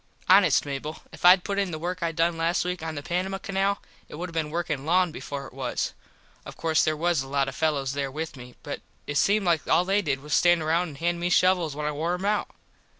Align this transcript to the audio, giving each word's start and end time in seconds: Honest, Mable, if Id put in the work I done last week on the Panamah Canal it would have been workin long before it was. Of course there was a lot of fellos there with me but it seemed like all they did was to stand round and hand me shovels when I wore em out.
Honest, 0.27 0.65
Mable, 0.65 1.03
if 1.13 1.23
Id 1.23 1.43
put 1.43 1.59
in 1.59 1.69
the 1.69 1.77
work 1.77 2.01
I 2.01 2.11
done 2.11 2.35
last 2.35 2.65
week 2.65 2.81
on 2.81 2.95
the 2.95 3.03
Panamah 3.03 3.39
Canal 3.43 3.79
it 4.09 4.15
would 4.15 4.29
have 4.29 4.33
been 4.33 4.49
workin 4.49 4.83
long 4.83 5.11
before 5.11 5.45
it 5.45 5.53
was. 5.53 5.93
Of 6.43 6.57
course 6.57 6.83
there 6.83 6.97
was 6.97 7.21
a 7.21 7.27
lot 7.27 7.47
of 7.47 7.53
fellos 7.55 7.93
there 7.93 8.09
with 8.09 8.35
me 8.35 8.55
but 8.63 8.81
it 9.05 9.19
seemed 9.19 9.45
like 9.45 9.67
all 9.67 9.85
they 9.85 10.01
did 10.01 10.21
was 10.21 10.31
to 10.33 10.39
stand 10.39 10.65
round 10.65 10.87
and 10.87 10.97
hand 10.97 11.19
me 11.19 11.29
shovels 11.29 11.75
when 11.75 11.85
I 11.85 11.91
wore 11.91 12.15
em 12.15 12.25
out. 12.25 12.49